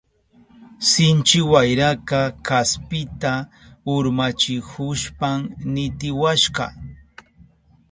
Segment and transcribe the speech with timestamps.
[0.89, 3.31] Sinchi wayraka kaspita
[3.95, 5.39] urmachihushpan
[5.73, 6.65] nitiwashka.